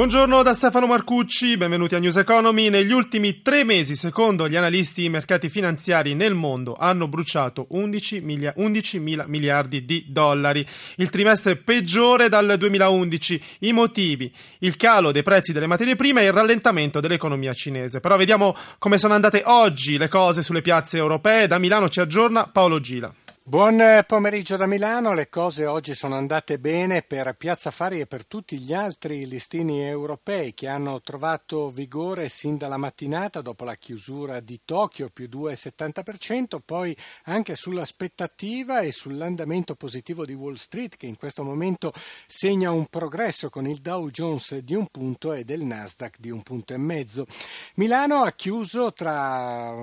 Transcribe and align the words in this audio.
Buongiorno 0.00 0.42
da 0.42 0.54
Stefano 0.54 0.86
Marcucci, 0.86 1.58
benvenuti 1.58 1.94
a 1.94 1.98
News 1.98 2.16
Economy. 2.16 2.70
Negli 2.70 2.90
ultimi 2.90 3.42
tre 3.42 3.64
mesi, 3.64 3.96
secondo 3.96 4.48
gli 4.48 4.56
analisti, 4.56 5.04
i 5.04 5.10
mercati 5.10 5.50
finanziari 5.50 6.14
nel 6.14 6.32
mondo 6.32 6.74
hanno 6.74 7.06
bruciato 7.06 7.66
11 7.68 8.22
mila, 8.22 8.50
11 8.56 8.98
mila 8.98 9.26
miliardi 9.26 9.84
di 9.84 10.06
dollari. 10.08 10.66
Il 10.96 11.10
trimestre 11.10 11.56
peggiore 11.56 12.30
dal 12.30 12.54
2011. 12.56 13.42
I 13.58 13.72
motivi? 13.74 14.32
Il 14.60 14.76
calo 14.76 15.12
dei 15.12 15.22
prezzi 15.22 15.52
delle 15.52 15.66
materie 15.66 15.96
prime 15.96 16.22
e 16.22 16.28
il 16.28 16.32
rallentamento 16.32 17.00
dell'economia 17.00 17.52
cinese. 17.52 18.00
Però 18.00 18.16
vediamo 18.16 18.56
come 18.78 18.96
sono 18.96 19.12
andate 19.12 19.42
oggi 19.44 19.98
le 19.98 20.08
cose 20.08 20.40
sulle 20.40 20.62
piazze 20.62 20.96
europee. 20.96 21.46
Da 21.46 21.58
Milano 21.58 21.90
ci 21.90 22.00
aggiorna 22.00 22.46
Paolo 22.46 22.80
Gila. 22.80 23.12
Buon 23.50 24.04
pomeriggio 24.06 24.56
da 24.56 24.66
Milano, 24.66 25.12
le 25.12 25.28
cose 25.28 25.66
oggi 25.66 25.92
sono 25.96 26.14
andate 26.14 26.60
bene 26.60 27.02
per 27.02 27.34
Piazza 27.34 27.72
Fari 27.72 27.98
e 27.98 28.06
per 28.06 28.24
tutti 28.24 28.56
gli 28.56 28.72
altri 28.72 29.26
listini 29.26 29.82
europei 29.82 30.54
che 30.54 30.68
hanno 30.68 31.00
trovato 31.00 31.68
vigore 31.68 32.28
sin 32.28 32.56
dalla 32.56 32.76
mattinata 32.76 33.40
dopo 33.40 33.64
la 33.64 33.74
chiusura 33.74 34.38
di 34.38 34.60
Tokyo 34.64 35.08
più 35.12 35.28
2,70%, 35.28 36.60
poi 36.64 36.96
anche 37.24 37.56
sull'aspettativa 37.56 38.82
e 38.82 38.92
sull'andamento 38.92 39.74
positivo 39.74 40.24
di 40.24 40.34
Wall 40.34 40.54
Street 40.54 40.96
che 40.96 41.06
in 41.06 41.16
questo 41.16 41.42
momento 41.42 41.92
segna 42.28 42.70
un 42.70 42.86
progresso 42.86 43.50
con 43.50 43.66
il 43.66 43.80
Dow 43.80 44.10
Jones 44.10 44.58
di 44.58 44.76
un 44.76 44.86
punto 44.86 45.32
e 45.32 45.42
del 45.42 45.64
Nasdaq 45.64 46.18
di 46.20 46.30
un 46.30 46.44
punto 46.44 46.72
e 46.72 46.78
mezzo. 46.78 47.26
Milano 47.74 48.22
ha 48.22 48.30
chiuso 48.30 48.92
tra 48.92 49.74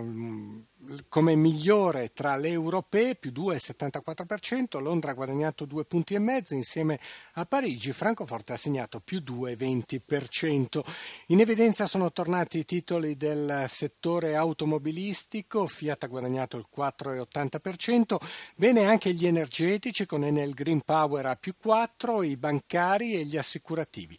come 1.09 1.35
migliore 1.35 2.11
tra 2.13 2.35
le 2.35 2.49
europee 2.49 3.15
più 3.15 3.31
2,74%, 3.31 4.81
Londra 4.81 5.11
ha 5.11 5.13
guadagnato 5.13 5.65
due 5.65 5.85
punti 5.85 6.17
mezzo 6.19 6.53
insieme 6.53 6.99
a 7.33 7.45
Parigi, 7.45 7.91
Francoforte 7.91 8.53
ha 8.53 8.57
segnato 8.57 8.99
più 8.99 9.19
2,20%. 9.19 10.81
In 11.27 11.39
evidenza 11.39 11.87
sono 11.87 12.11
tornati 12.11 12.59
i 12.59 12.65
titoli 12.65 13.15
del 13.17 13.65
settore 13.67 14.35
automobilistico, 14.35 15.67
Fiat 15.67 16.03
ha 16.03 16.07
guadagnato 16.07 16.57
il 16.57 16.65
4,80%, 16.75 18.17
bene 18.55 18.85
anche 18.85 19.13
gli 19.13 19.27
energetici 19.27 20.05
con 20.05 20.23
Enel 20.23 20.53
Green 20.53 20.81
Power 20.81 21.25
a 21.25 21.35
più 21.35 21.53
4, 21.59 22.23
i 22.23 22.37
bancari 22.37 23.13
e 23.13 23.23
gli 23.23 23.37
assicurativi. 23.37 24.17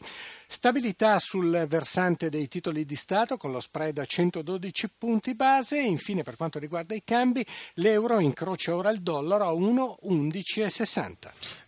Stabilità 0.50 1.18
sul 1.18 1.66
versante 1.68 2.30
dei 2.30 2.48
titoli 2.48 2.86
di 2.86 2.96
Stato 2.96 3.36
con 3.36 3.52
lo 3.52 3.60
spread 3.60 3.98
a 3.98 4.06
112 4.06 4.88
punti 4.96 5.34
base 5.34 5.78
e 5.78 5.84
infine 5.84 6.22
per 6.22 6.36
quanto 6.36 6.58
riguarda 6.58 6.94
i 6.94 7.02
cambi 7.04 7.44
l'euro 7.74 8.18
incrocia 8.18 8.74
ora 8.74 8.88
il 8.88 9.02
dollaro 9.02 9.46
a 9.46 9.52
1,1160. 9.52 11.10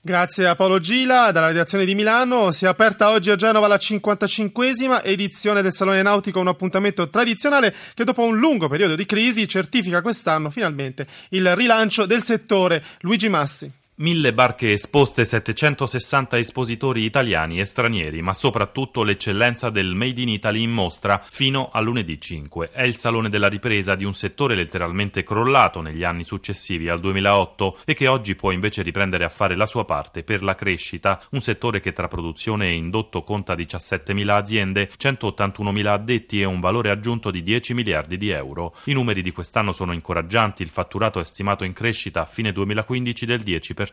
Grazie 0.01 0.49
a 0.49 0.57
Paolo 0.57 0.79
Gila 0.79 1.31
dalla 1.31 1.49
redazione 1.49 1.85
di 1.85 1.95
Milano. 1.95 2.53
Si 2.53 2.65
è 2.65 2.69
aperta 2.69 3.11
oggi 3.11 3.31
a 3.31 3.37
Genova 3.37 3.67
la 3.67 3.77
55esima 3.77 5.05
edizione 5.05 5.61
del 5.61 5.75
Salone 5.75 6.01
Nautico, 6.01 6.41
un 6.41 6.49
appuntamento 6.49 7.11
tradizionale 7.11 7.77
che 7.93 8.05
dopo 8.05 8.25
un 8.25 8.39
lungo 8.39 8.69
periodo 8.69 8.97
di 8.97 9.05
crisi 9.05 9.47
certifica 9.47 10.01
quest'anno 10.01 10.49
finalmente 10.49 11.07
il 11.29 11.55
rilancio 11.55 12.07
del 12.07 12.23
settore. 12.23 12.83
Luigi 13.01 13.29
Massi. 13.29 13.80
Mille 14.01 14.33
barche 14.33 14.73
esposte, 14.73 15.27
760 15.27 16.39
espositori 16.39 17.05
italiani 17.05 17.61
e 17.61 17.67
stranieri, 17.67 18.23
ma 18.23 18.33
soprattutto 18.33 19.03
l'eccellenza 19.03 19.69
del 19.69 19.95
Made 19.95 20.23
in 20.23 20.31
Italy 20.31 20.63
in 20.63 20.71
mostra 20.71 21.23
fino 21.23 21.69
a 21.71 21.81
lunedì 21.81 22.19
5. 22.19 22.71
È 22.71 22.83
il 22.83 22.97
salone 22.97 23.29
della 23.29 23.49
ripresa 23.49 23.97
di 23.97 24.07
un 24.07 24.15
settore 24.15 24.55
letteralmente 24.55 25.23
crollato 25.23 25.83
negli 25.83 26.03
anni 26.03 26.25
successivi 26.25 26.89
al 26.89 26.99
2008 26.99 27.81
e 27.85 27.93
che 27.93 28.09
oggi 28.09 28.37
può 28.37 28.53
invece 28.53 28.81
riprendere 28.81 29.25
a 29.25 29.29
fare 29.29 29.55
la 29.55 29.67
sua 29.67 29.85
parte 29.85 30.23
per 30.23 30.43
la 30.43 30.55
crescita, 30.55 31.21
un 31.33 31.43
settore 31.43 31.81
che 31.81 31.93
tra 31.93 32.09
produzione 32.09 32.69
e 32.69 32.77
indotto 32.77 33.23
conta 33.23 33.53
17.000 33.53 34.29
aziende, 34.31 34.91
181.000 34.99 35.87
addetti 35.89 36.41
e 36.41 36.47
un 36.47 36.61
valore 36.61 36.89
aggiunto 36.89 37.31
di 37.31 37.43
10 37.43 37.75
miliardi 37.75 38.17
di 38.17 38.31
euro. 38.31 38.75
I 38.85 38.95
numeri 38.95 39.21
di 39.21 39.31
quest'anno 39.31 39.75
sono 39.75 39.93
incoraggianti, 39.93 40.63
il 40.63 40.71
fatturato 40.71 41.21
è 41.21 41.25
stimato 41.25 41.65
in 41.65 41.75
crescita 41.75 42.23
a 42.23 42.27
fine 42.27 42.51
2015 42.51 43.27
del 43.27 43.43
10% 43.43 43.89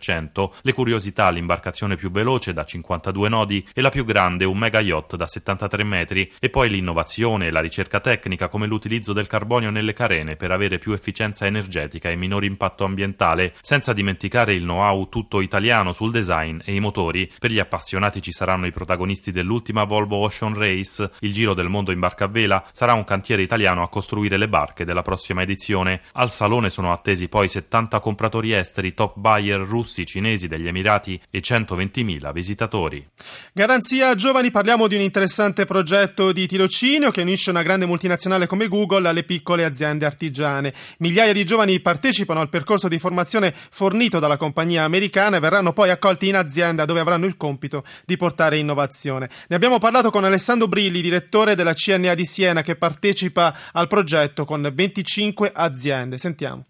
le 0.62 0.74
curiosità 0.74 1.30
l'imbarcazione 1.30 1.96
più 1.96 2.12
veloce 2.12 2.54
da 2.54 2.64
52 2.64 3.30
nodi 3.30 3.68
e 3.74 3.82
la 3.82 3.90
più 3.90 4.06
grande 4.06 4.46
un 4.46 4.58
mega 4.58 4.80
yacht 4.80 5.16
da 5.16 5.28
73 5.28 5.84
metri 5.84 6.32
e 6.40 6.50
poi 6.50 6.70
l'innovazione 6.70 7.48
e 7.48 7.52
la 7.52 7.60
ricerca 7.60 8.00
tecnica 8.00 8.48
come 8.48 8.68
l'utilizzo 8.68 9.14
del 9.14 9.28
carbonio 9.28 9.70
nelle 9.70 9.94
carene 9.94 10.36
per 10.36 10.52
avere 10.52 10.78
più 10.78 10.94
efficienza 10.94 11.46
energetica 11.46 12.10
e 12.10 12.16
minore 12.16 12.46
impatto 12.46 12.84
ambientale, 12.84 13.54
senza 13.62 13.94
dimenticare 13.94 14.54
il 14.54 14.64
know-how 14.64 15.10
tutto 15.10 15.42
italiano 15.42 15.94
sul 15.94 16.12
design 16.12 16.60
e 16.64 16.74
i 16.74 16.80
motori. 16.80 17.32
Per 17.40 17.52
gli 17.52 17.60
appassionati 17.60 18.22
ci 18.22 18.32
saranno 18.32 18.66
i 18.66 18.72
protagonisti 18.72 19.32
dell'ultima 19.32 19.84
Volvo 19.84 20.18
Ocean 20.18 20.54
Race, 20.54 21.10
il 21.22 21.34
giro 21.34 21.54
del 21.54 21.70
mondo 21.70 21.92
in 21.92 22.00
barca 22.00 22.26
a 22.26 22.28
vela, 22.28 22.64
sarà 22.72 22.94
un 22.94 23.04
cantiere 23.04 23.42
italiano 23.42 23.84
a 23.84 23.90
costruire 23.90 24.38
le 24.38 24.48
barche 24.48 24.86
della 24.86 25.02
prossima 25.02 25.42
edizione. 25.42 26.02
Al 26.14 26.30
salone 26.30 26.70
sono 26.70 26.92
attesi 26.92 27.28
poi 27.28 27.50
70 27.50 28.00
compratori 28.00 28.54
esteri, 28.54 28.94
top 28.94 29.18
buyer 29.18 29.60
russi 29.60 29.87
russi, 29.88 30.06
cinesi, 30.06 30.50
degli 30.50 30.68
Emirati 30.68 31.20
e 31.32 31.40
120.000 31.40 32.34
visitatori. 32.34 33.08
Garanzia 33.54 34.14
giovani, 34.16 34.52
parliamo 34.52 34.88
di 34.88 34.96
un 34.96 35.02
interessante 35.02 35.64
progetto 35.66 36.34
di 36.34 36.46
tirocinio 36.46 37.10
che 37.10 37.22
unisce 37.22 37.50
una 37.50 37.64
grande 37.64 37.86
multinazionale 37.86 38.46
come 38.46 38.68
Google 38.68 39.08
alle 39.08 39.24
piccole 39.24 39.64
aziende 39.64 40.06
artigiane. 40.06 40.74
Migliaia 41.00 41.32
di 41.32 41.46
giovani 41.46 41.80
partecipano 41.80 42.42
al 42.42 42.50
percorso 42.50 42.90
di 42.90 43.00
formazione 43.00 43.54
fornito 43.72 44.20
dalla 44.20 44.38
compagnia 44.38 44.84
americana 44.84 45.38
e 45.38 45.40
verranno 45.40 45.72
poi 45.72 45.90
accolti 45.90 46.28
in 46.28 46.36
azienda 46.36 46.84
dove 46.86 47.00
avranno 47.00 47.26
il 47.26 47.38
compito 47.38 47.86
di 48.06 48.18
portare 48.18 48.58
innovazione. 48.58 49.30
Ne 49.48 49.56
abbiamo 49.56 49.80
parlato 49.80 50.12
con 50.12 50.26
Alessandro 50.26 50.68
Brilli, 50.68 51.02
direttore 51.02 51.56
della 51.56 51.74
CNA 51.74 52.14
di 52.14 52.26
Siena 52.26 52.62
che 52.62 52.76
partecipa 52.76 53.56
al 53.72 53.88
progetto 53.88 54.44
con 54.44 54.70
25 54.74 55.52
aziende. 55.54 56.18
Sentiamo 56.18 56.66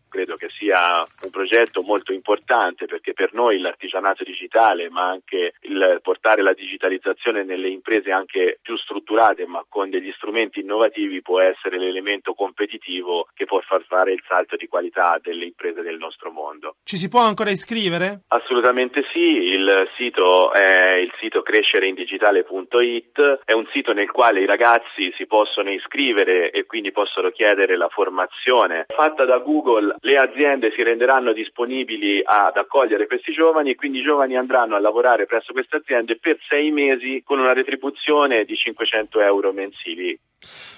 sia 0.67 1.05
un 1.22 1.29
progetto 1.29 1.81
molto 1.81 2.11
importante 2.11 2.88
perché 2.88 3.13
per 3.13 3.33
noi 3.33 3.59
l'artigianato 3.59 4.25
digitale 4.25 4.89
ma 4.89 5.07
anche 5.07 5.53
il 5.61 6.00
portare 6.01 6.41
la 6.41 6.51
digitalizzazione 6.51 7.44
nelle 7.44 7.69
imprese 7.69 8.11
anche 8.11 8.59
più 8.61 8.75
strutturate 8.75 9.45
ma 9.45 9.63
con 9.67 9.89
degli 9.89 10.11
strumenti 10.17 10.59
innovativi 10.59 11.22
può 11.22 11.39
essere 11.39 11.79
l'elemento 11.79 12.33
competitivo 12.33 13.29
che 13.33 13.45
può 13.45 13.61
far 13.61 13.83
fare 13.88 14.11
il 14.11 14.22
salto 14.28 14.57
di 14.57 14.67
qualità 14.67 15.17
delle 15.22 15.45
imprese 15.45 15.81
del 15.81 15.97
nostro 15.97 16.31
mondo. 16.31 16.75
Ci 16.84 16.97
si 16.97 17.07
può 17.07 17.22
ancora 17.22 17.49
iscrivere? 17.49 18.23
Assolutamente 18.28 19.05
sì, 19.13 19.19
il 19.19 19.89
sito 19.95 20.51
è 20.51 20.95
il 20.95 21.11
sito 21.19 21.41
crescereindigitale.it, 21.41 23.41
è 23.45 23.53
un 23.53 23.67
sito 23.72 23.94
nel 23.94 24.11
quale 24.11 24.41
i 24.41 24.45
ragazzi 24.45 25.13
si 25.16 25.25
possono 25.25 25.72
iscrivere 25.72 26.51
e 26.51 26.66
quindi 26.66 26.91
possono 26.91 27.29
chiedere 27.29 27.78
la 27.78 27.89
formazione 27.89 28.85
fatta 28.88 29.25
da 29.25 29.38
Google, 29.38 29.95
le 29.99 30.17
aziende 30.17 30.56
aziende 30.57 30.72
si 30.75 30.84
renderanno 30.84 31.34
disponibili 31.34 32.22
ad 32.23 32.57
accogliere 32.57 33.07
questi 33.07 33.31
giovani 33.31 33.72
e 33.72 33.75
quindi 33.75 34.00
i 34.00 34.03
giovani 34.03 34.35
andranno 34.35 34.75
a 34.75 34.79
lavorare 34.79 35.25
presso 35.25 35.53
queste 35.53 35.78
aziende 35.78 36.18
per 36.18 36.38
sei 36.50 36.72
mesi 36.72 37.22
con 37.23 37.40
una 37.40 37.53
retribuzione 37.53 38.44
di 38.44 38.56
500 38.56 39.22
euro 39.22 39.53
mensili. 39.53 40.17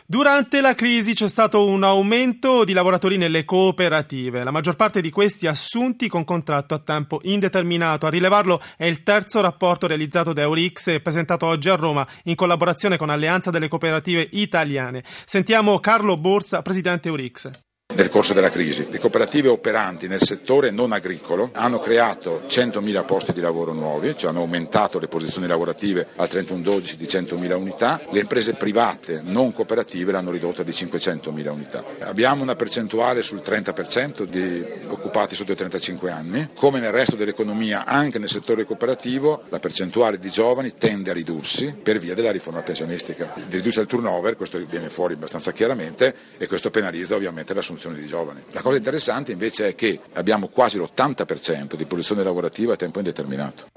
Durante 0.05 0.61
la 0.61 0.73
crisi 0.73 1.13
c'è 1.13 1.27
stato 1.27 1.65
un 1.65 1.83
aumento 1.83 2.63
di 2.63 2.73
lavoratori 2.73 3.17
nelle 3.17 3.45
cooperative, 3.45 4.43
la 4.43 4.51
maggior 4.51 4.75
parte 4.75 5.01
di 5.01 5.09
questi 5.11 5.47
assunti 5.47 6.07
con 6.07 6.23
contratto 6.23 6.73
a 6.73 6.79
tempo 6.79 7.19
indeterminato. 7.23 8.05
A 8.05 8.09
rilevarlo 8.09 8.59
è 8.77 8.85
il 8.85 9.03
terzo 9.03 9.41
rapporto 9.41 9.87
realizzato 9.87 10.33
da 10.33 10.41
Eurix 10.41 10.87
e 10.87 11.01
presentato 11.01 11.45
oggi 11.45 11.69
a 11.69 11.75
Roma 11.75 12.07
in 12.23 12.35
collaborazione 12.35 12.97
con 12.97 13.09
Alleanza 13.09 13.51
delle 13.51 13.67
Cooperative 13.67 14.27
Italiane. 14.31 15.03
Sentiamo 15.03 15.79
Carlo 15.79 16.17
Borsa, 16.17 16.61
presidente 16.61 17.09
Eurix 17.09 17.67
nel 17.99 18.09
corso 18.09 18.33
della 18.33 18.49
crisi. 18.51 18.87
Le 18.89 18.99
cooperative 18.99 19.49
operanti 19.49 20.07
nel 20.07 20.23
settore 20.23 20.69
non 20.69 20.93
agricolo 20.93 21.49
hanno 21.53 21.79
creato 21.79 22.43
100.000 22.47 23.05
posti 23.05 23.33
di 23.33 23.41
lavoro 23.41 23.73
nuovi, 23.73 24.15
cioè 24.15 24.29
hanno 24.29 24.39
aumentato 24.39 24.99
le 24.99 25.07
posizioni 25.07 25.47
lavorative 25.47 26.07
al 26.15 26.29
31-12 26.31 26.93
di 26.93 27.05
100.000 27.05 27.53
unità, 27.55 27.99
le 28.11 28.19
imprese 28.21 28.53
private 28.53 29.21
non 29.23 29.51
cooperative 29.51 30.11
l'hanno 30.13 30.31
ridotta 30.31 30.63
di 30.63 30.71
500.000 30.71 31.49
unità. 31.49 31.83
Abbiamo 31.99 32.43
una 32.43 32.55
percentuale 32.55 33.21
sul 33.21 33.41
30% 33.43 34.23
di 34.23 34.63
occupati 34.87 35.35
sotto 35.35 35.51
i 35.51 35.55
35 35.55 36.11
anni, 36.11 36.49
come 36.53 36.79
nel 36.79 36.91
resto 36.91 37.15
dell'economia 37.17 37.85
anche 37.85 38.17
nel 38.17 38.29
settore 38.29 38.65
cooperativo 38.65 39.43
la 39.49 39.59
percentuale 39.59 40.19
di 40.19 40.29
giovani 40.29 40.73
tende 40.77 41.09
a 41.09 41.13
ridursi 41.13 41.75
per 41.81 41.97
via 41.97 42.13
della 42.13 42.31
riforma 42.31 42.61
pensionistica. 42.61 43.33
Riduce 43.49 43.81
il 43.81 43.87
turnover, 43.87 44.37
questo 44.37 44.63
viene 44.69 44.89
fuori 44.89 45.15
abbastanza 45.15 45.51
chiaramente 45.51 46.15
e 46.37 46.47
questo 46.47 46.69
penalizza 46.69 47.15
ovviamente 47.15 47.53
l'assunzione 47.53 47.78
l'assunzione 47.79 47.99
di 47.99 48.05
giovani. 48.05 48.41
La 48.51 48.61
cosa 48.61 48.77
interessante 48.77 49.31
invece 49.31 49.69
è 49.69 49.75
che 49.75 49.99
abbiamo 50.13 50.47
quasi 50.47 50.77
l'80% 50.77 51.75
di 51.75 51.85
posizione 51.85 52.23
lavorativa 52.23 52.73
a 52.73 52.75
tempo 52.75 52.99
indeterminato. 52.99 53.67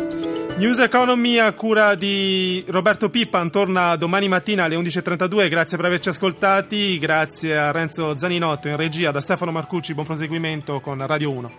News 0.59 0.81
Economy 0.81 1.39
a 1.39 1.53
cura 1.53 1.95
di 1.95 2.63
Roberto 2.69 3.09
Pippan 3.09 3.51
torna 3.51 3.97
domani 3.97 4.29
mattina 4.29 4.65
alle 4.65 4.77
11.32. 4.77 5.49
Grazie 5.49 5.77
per 5.77 5.87
averci 5.87 6.09
ascoltati. 6.11 6.99
Grazie 6.99 7.57
a 7.57 7.71
Renzo 7.71 8.19
Zaninotto 8.19 8.69
in 8.69 8.77
regia, 8.77 9.11
da 9.11 9.21
Stefano 9.21 9.53
Marcucci. 9.53 9.95
Buon 9.95 10.07
proseguimento 10.07 10.81
con 10.81 11.05
Radio 11.07 11.31
1. 11.31 11.53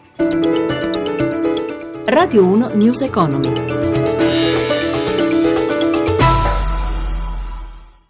Radio 2.05 2.45
1 2.45 2.71
News 2.75 3.01
Economy. 3.01 3.92